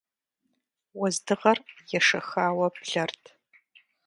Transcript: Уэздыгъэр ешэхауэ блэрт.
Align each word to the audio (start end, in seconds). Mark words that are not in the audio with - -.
Уэздыгъэр 0.99 1.57
ешэхауэ 1.97 2.67
блэрт. 2.73 3.23